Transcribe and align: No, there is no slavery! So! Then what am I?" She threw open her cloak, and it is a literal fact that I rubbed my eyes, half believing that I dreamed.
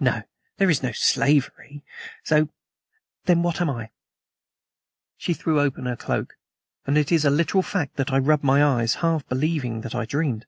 No, 0.00 0.22
there 0.56 0.68
is 0.68 0.82
no 0.82 0.90
slavery! 0.90 1.84
So! 2.24 2.48
Then 3.26 3.44
what 3.44 3.60
am 3.60 3.70
I?" 3.70 3.90
She 5.16 5.32
threw 5.32 5.60
open 5.60 5.86
her 5.86 5.94
cloak, 5.94 6.34
and 6.84 6.98
it 6.98 7.12
is 7.12 7.24
a 7.24 7.30
literal 7.30 7.62
fact 7.62 7.94
that 7.94 8.12
I 8.12 8.18
rubbed 8.18 8.42
my 8.42 8.60
eyes, 8.64 8.96
half 9.06 9.24
believing 9.28 9.82
that 9.82 9.94
I 9.94 10.04
dreamed. 10.04 10.46